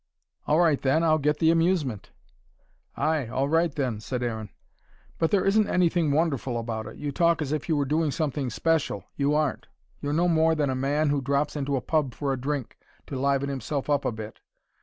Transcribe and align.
"All 0.47 0.59
right 0.59 0.81
then, 0.81 1.03
I'll 1.03 1.19
get 1.19 1.37
the 1.37 1.51
amusement." 1.51 2.09
"Ay, 2.97 3.27
all 3.27 3.47
right 3.47 3.71
then," 3.71 3.99
said 3.99 4.23
Aaron. 4.23 4.49
"But 5.19 5.29
there 5.29 5.45
isn't 5.45 5.67
anything 5.69 6.11
wonderful 6.11 6.57
about 6.57 6.87
it. 6.87 6.97
You 6.97 7.11
talk 7.11 7.39
as 7.39 7.51
if 7.51 7.69
you 7.69 7.77
were 7.77 7.85
doing 7.85 8.09
something 8.09 8.49
special. 8.49 9.03
You 9.15 9.35
aren't. 9.35 9.67
You're 10.01 10.11
no 10.13 10.27
more 10.27 10.55
than 10.55 10.71
a 10.71 10.75
man 10.75 11.09
who 11.11 11.21
drops 11.21 11.55
into 11.55 11.75
a 11.75 11.81
pub 11.81 12.15
for 12.15 12.33
a 12.33 12.41
drink, 12.41 12.79
to 13.05 13.15
liven 13.15 13.49
himself 13.49 13.91
up 13.91 14.03
a 14.03 14.11
bit. 14.11 14.39